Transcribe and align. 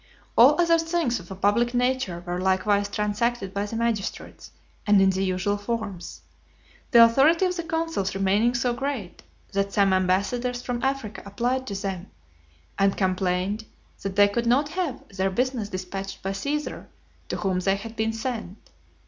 All 0.35 0.59
other 0.59 0.79
things 0.79 1.19
of 1.19 1.29
a 1.29 1.35
public 1.35 1.75
nature 1.75 2.23
were 2.25 2.41
likewise 2.41 2.89
transacted 2.89 3.53
by 3.53 3.67
the 3.67 3.75
magistrates, 3.75 4.49
and 4.87 4.99
in 4.99 5.11
the 5.11 5.23
usual 5.23 5.57
forms; 5.57 6.21
the 6.89 7.03
authority 7.05 7.45
of 7.45 7.55
the 7.55 7.61
consuls 7.61 8.15
remaining 8.15 8.55
so 8.55 8.73
great, 8.73 9.21
that 9.51 9.73
some 9.73 9.93
ambassadors 9.93 10.63
from 10.63 10.81
Africa 10.83 11.21
applied 11.23 11.67
to 11.67 11.75
them, 11.75 12.09
and 12.79 12.97
complained, 12.97 13.65
that 14.01 14.15
they 14.15 14.27
could 14.27 14.47
not 14.47 14.69
have 14.69 15.03
their 15.15 15.29
business 15.29 15.69
dispatched 15.69 16.23
by 16.23 16.31
Caesar, 16.31 16.87
to 17.29 17.35
whom 17.37 17.59
they 17.59 17.75
had 17.75 17.95
been 17.95 18.11
sent. 18.11 18.71